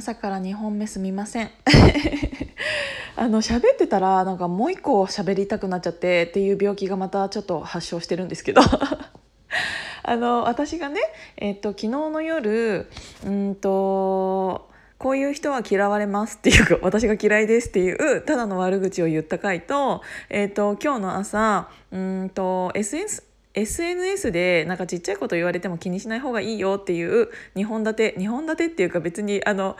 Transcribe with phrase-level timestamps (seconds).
[0.00, 1.50] 朝から2本目すみません。
[3.16, 8.62] あの喋ってたらなんかもう一個喋りたくなっちゃってっていう病気がまたちょっと発症してるんですけど。
[10.02, 11.00] あの私がね、
[11.36, 12.88] えっと、昨日の夜
[13.26, 29.76] うんとこういう人は嫌われますっていうか私が嫌いですっていうただの悪口を言った回と,、えっと今日の朝うんと SNS SNS でなんかちっちゃいこと言われても気にしない方がいいよっていう2本立て2本立てっていうか別にあの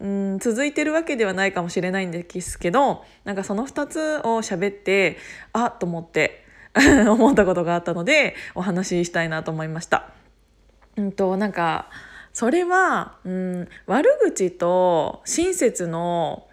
[0.00, 5.18] うん続いてるわけではないかもしれないんですけどなんかその2つを喋って
[5.52, 6.44] あっと思って
[7.08, 10.10] 思ったことがあったのでお話ししたいなと思いました。
[10.96, 11.90] うんとなんか
[12.32, 16.46] それは、うん、悪口と親切の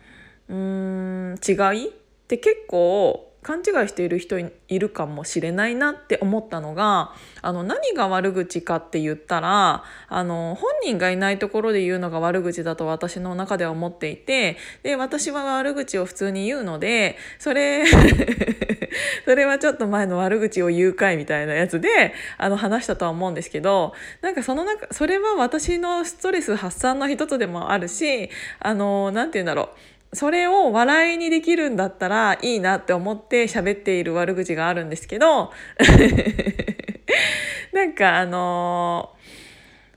[0.50, 1.92] うん違いっ
[2.28, 4.50] て結構勘違いしている人い
[4.80, 7.12] るかもしれないなって思ったのが
[7.44, 17.86] あの何が悪口かって言ったらあの本人がいないところで言うのが悪口だと私の中では思っていてで私は悪口を普通に言うのでそれ
[19.26, 29.95] それはちょっと前の悪口を言うかいみたいなやつであの話したとは思うんですけどなんかその中それは私のストレス発散の一つでもあるしあの何て言うんだろう。
[30.14, 35.52] それを笑いにできるんだったらいいなって思って喋っている悪口があるんですけど
[37.74, 39.12] なんかあの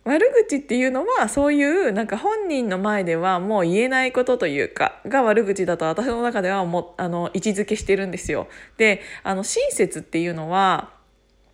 [0.04, 8.48] ー、悪口っていうのはそういうなんか本人の前ではもう言えないことというかが悪口だと私の中ではもあの位置づけしてるんですよ。
[8.76, 10.97] であの親切っていうのは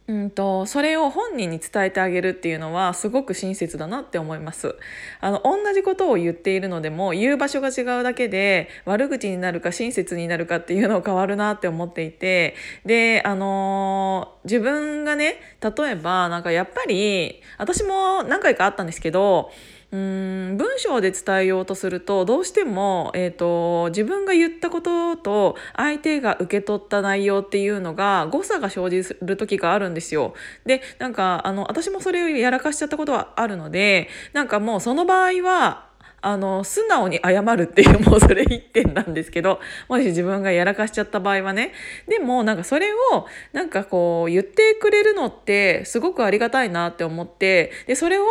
[0.06, 4.77] うんと、それを本人に伝えてあげるっていうのはすごく親切だなって思います。
[5.22, 19.50] あの、同じことを言っているのでも言う場所が違うだけで悪口になるか親切になるかっていうの変わるなって思っていて、で、あの自分がね、例えばなんかやっぱり私も何回かあったんですけど、
[19.95, 30.35] うん文章で伝えようとするとどうしても、えーと、自分が言ったことと相手が受け取った内容っていうのが誤差が生じる時があるんですよ。
[30.67, 35.86] でなんかあの私もそれをやらかしちゃったことはあるのでなんかもうその場合は
[36.24, 41.73] あの素直に謝るっていうもうそれ一点なんですけど もし自分がやらかしちゃった場合はね。
[42.08, 48.24] でもなんかそれをなんかこう言ってくれるのってすごくありがたいなって思ってでそれを、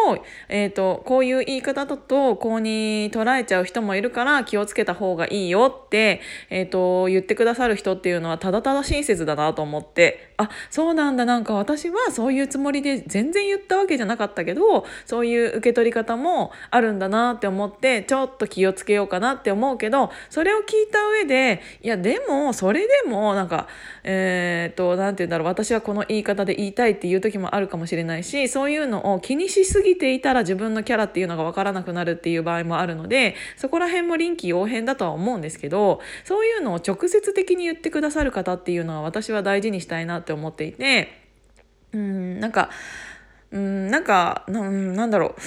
[0.50, 11.26] えーと、こういう言い方だとこうに捉えちゃう人もいるから気をつけた方がいいよって、えーと、言ってくださる人っていうのはただただ親切だなと思ってあそうなんだ。
[11.26, 23.68] なんか私はそういうつもりで全然言ったわけじゃなかったけどそういう受け取り方もあるんだなって思ってちょっと気をつけようかなって思うけどそれを聞いた上でいやでもそれでもなんか
[24.04, 25.48] えー、っと何て言うんだろう。
[25.48, 41.10] 私はこの言い方で言いたいっていう時もあるかもしれないしそういうのを気にしすぎていたら自分のキャラっていうのが分からなくなるっていう場合もあるのでそこら辺も臨機応変だとは思うんですけどそういうのを直接的に言ってくださる方っていうのは私は大事にしたいなってって思っていて
[41.94, 42.70] うんなんか
[43.52, 44.62] うんなんかな
[45.08, 45.42] んだろう。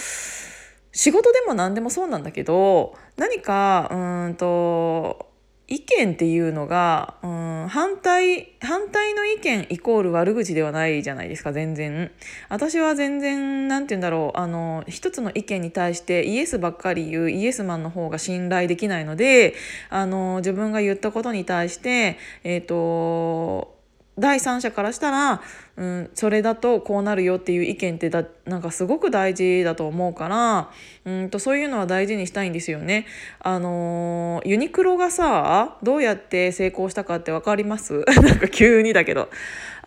[0.93, 5.27] 仕事でも何でもそうなんだけど何かうんと
[5.69, 12.13] 意見っていうのが、うん、反対反対の意見イコール悪口ではないじゃないですか全然。
[12.49, 14.39] 私は全然何て言うんだろう。
[14.39, 19.55] あの一つの意見に対してイエスばっかり言うイエスマンの方が信頼できないので
[19.91, 23.76] あの自分が言ったことに対してえっ、ー、と
[24.19, 25.43] 第三者からしたら、
[25.77, 30.71] うん、それだとこうなるよっていう意見ってだなんかすごく大事だと思うから
[31.05, 33.07] うんとそういうのは大事にしたいんですよね。
[33.41, 38.05] あのユニクロがさどうやって成功したかって分かります？
[38.23, 39.29] なんか急にだけど。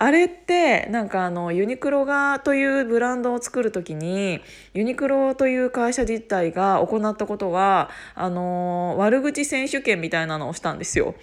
[0.01, 4.39] あれってなんかあのユニクロがというブランドを作る時に
[4.73, 11.15] ユニクロという会社自体が行ったことはあの悪口選手権みたいなのをしたんですよ。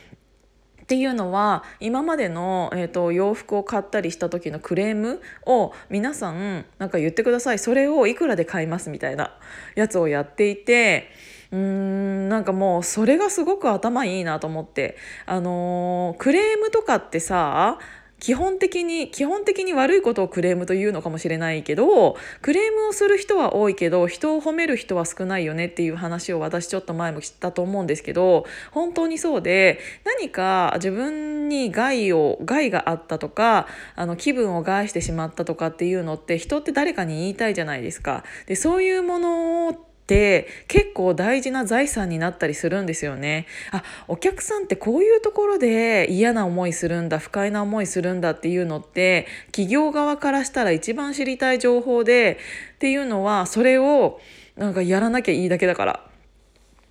[0.86, 9.32] っていうのは今までの、えーと、洋服を買ったりした時のクレームを皆さんなんか言ってくださいそれをいくらで買いますみたいな
[9.74, 11.10] やつをやっていて。
[11.52, 14.96] うーんなんかもうそれがすごく頭いいなと思って
[15.26, 17.78] あのー、クレームとかってさ
[18.18, 38.24] 基本的に基本的に悪いことをクレームというのかもしれないけどクレームをする人は多いけど人を褒める人は少ないよねっていう話を私ちょっと前も知ったと思うんですけど本当にそうで何か自分に害を害があったとかあの気分を害してしまったとかっていうのって人って誰かに言いたいじゃないですか。
[38.46, 43.46] でそういうものをって結構大事な財産になったりするんですよね。
[43.72, 52.38] あお客さんってこういうところで嫌な思いするんだ不快な思いするんだっていうのって企業側からしたら一番知りたい情報で
[52.76, 54.20] っていうのはそれを
[54.56, 56.05] なんかやらなきゃいいだけだから。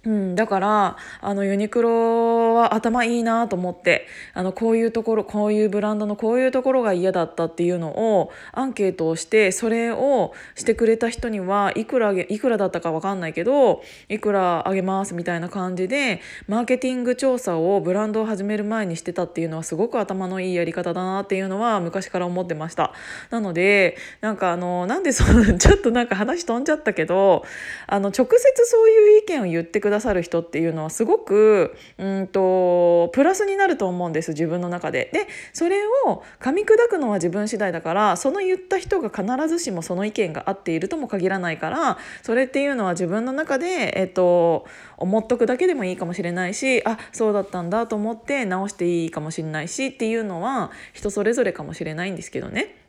[0.06, 22.94] うん、だからあのユニクロは頭いいなと思ってあのこういうところこういうブランドのこういうところが嫌だったっていうのをアンケートをしてそれをしてくれた人にはいくらいくらだったか分かんないけどいくらあげますみたいな感じでマーケティング調査をブランドを始める前にしてたっていうのはすごく頭のいいやり方だなっていうのは昔から思ってました。
[23.30, 27.44] なのでなんかあのなんでそのちょっとなんか話飛んじゃったけど
[27.88, 35.09] あの直接そういう意見を言ってくだださる人っていうのはすごくうんとプラスになると思うんです自分の中で。
[35.12, 44.65] でそれを噛み砕くのは自分次第だからその言った人が必ずしもその意見が合っているとも限らないからそれっていうのは自分の中で、えっと、
[44.97, 52.84] 思っとくだけでもいいかもしれないしあそうだったんだと思って直していいかもしれないしっていうのは人それぞれかもしれないんですけどね。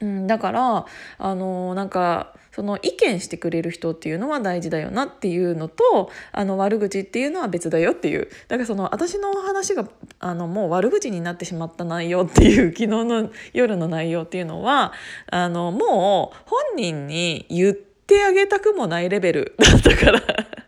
[0.00, 0.86] うん、だから
[1.18, 9.86] あのなんかその意見してくれる人っていうのは大事だよなっていうのとあの悪口っていうのは別だよっていうだからその私の話が
[10.18, 14.92] あのもう悪口になってしまった内容っていう昨日の夜の内容っていうのは
[15.30, 20.20] あのもう本人に言ってあげたくもないレベルだったから。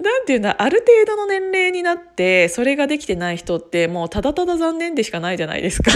[0.00, 5.90] なんていうんだある程度の年齢になってそれができてない人ってもうただただ残念でしかないじゃないですか。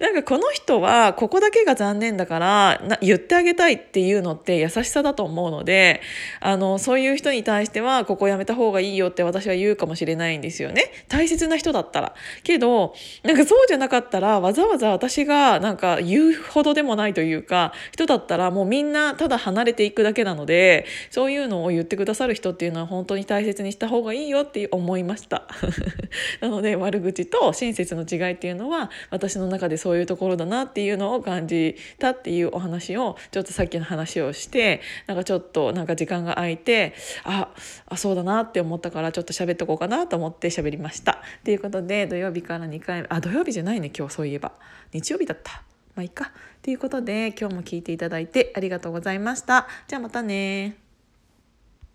[0.00, 6.00] なんかこの人はここだけが残念だからな言ってあげたいっていうのって優しさだと思うので
[6.40, 12.14] あのそういう人に対してはここやめた方がいいよって私は言うかもしれないんですよね大切な人だったら。
[12.42, 25.46] けどなんかそうじゃなかったらわざわざ私がなんか言うほどでもないというか人だったらもうみんなただ離れていくだけなのでそういうのを言ってくださる人っていうのは本当に大切にした方がいいよって思いました。
[26.40, 36.92] なので悪口と親切の違いっていうのは私の中でそういうところだなっていうのを感じたっていうお話をちょっとさっきの話をしてなんかちょっとなんか時間が空いて
[37.22, 37.50] あ
[37.86, 41.22] あそうだなって思ったからちょっと喋っとこうかなと思って喋りました。
[41.44, 44.50] ということで土曜日から2回あ土曜日じゃないね今日そういえば
[44.92, 45.62] 日曜日だった。
[45.94, 46.32] まあいいか。
[46.62, 49.68] ということで今日も聞いていただいてありがとうございました。
[49.86, 50.85] じゃあまたね